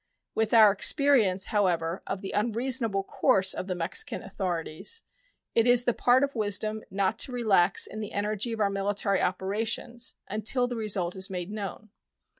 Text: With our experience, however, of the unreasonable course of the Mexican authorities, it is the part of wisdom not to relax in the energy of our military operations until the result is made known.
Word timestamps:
With 0.33 0.51
our 0.51 0.71
experience, 0.71 1.45
however, 1.53 2.01
of 2.07 2.21
the 2.21 2.31
unreasonable 2.31 3.03
course 3.03 3.53
of 3.53 3.67
the 3.67 3.75
Mexican 3.75 4.23
authorities, 4.23 5.03
it 5.53 5.67
is 5.67 5.83
the 5.83 5.93
part 5.93 6.23
of 6.23 6.33
wisdom 6.33 6.81
not 6.89 7.19
to 7.19 7.31
relax 7.31 7.85
in 7.85 7.99
the 7.99 8.13
energy 8.13 8.51
of 8.51 8.59
our 8.59 8.71
military 8.71 9.21
operations 9.21 10.15
until 10.27 10.67
the 10.67 10.75
result 10.75 11.15
is 11.15 11.29
made 11.29 11.51
known. 11.51 11.91